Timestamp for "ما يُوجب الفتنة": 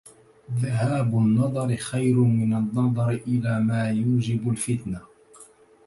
3.59-5.01